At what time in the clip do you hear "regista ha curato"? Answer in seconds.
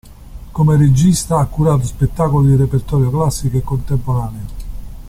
0.77-1.85